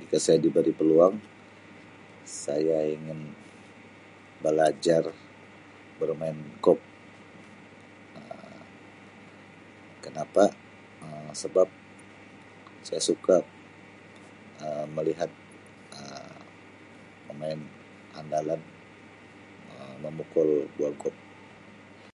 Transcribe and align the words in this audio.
Jika 0.00 0.16
saya 0.24 0.38
diberi 0.46 0.72
peluang 0.78 1.14
saya 2.44 2.78
ingin 2.96 3.20
belajar 4.44 5.04
bermain 6.00 6.38
golf 6.64 6.82
Um 8.18 8.62
kenapa 10.04 10.44
Um 11.04 11.26
sebab 11.42 11.68
saya 12.86 13.00
suka 13.10 13.36
Um 14.64 14.86
melihat 14.98 15.30
Um 16.00 16.32
pemain 17.28 17.60
handalan 18.16 18.60
memukul 20.04 20.48
bola 20.80 20.92
golf. 21.00 21.18